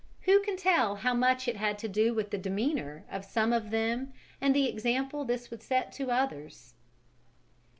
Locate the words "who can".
0.21-0.57